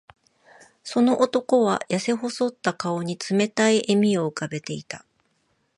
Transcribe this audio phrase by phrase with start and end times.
[0.83, 5.05] その男は、やせ細った顔に冷たい笑みを浮かべていた。